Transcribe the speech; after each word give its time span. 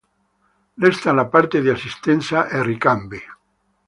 Resta 0.79 1.13
la 1.13 1.27
parte 1.29 1.61
di 1.61 1.69
assistenza 1.69 2.47
e 2.47 2.63
ricambi. 2.63 3.19